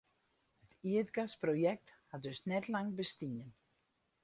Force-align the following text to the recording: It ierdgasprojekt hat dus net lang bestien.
It 0.63 0.71
ierdgasprojekt 0.91 1.93
hat 2.15 2.25
dus 2.29 2.43
net 2.55 2.73
lang 2.77 2.91
bestien. 3.03 3.39